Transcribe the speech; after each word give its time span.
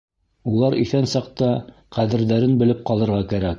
Улар 0.51 0.75
иҫән 0.83 1.05
саҡта 1.11 1.51
ҡәҙерҙәрен 1.99 2.59
белеп 2.65 2.85
ҡалырға 2.91 3.23
кәрәк. 3.35 3.49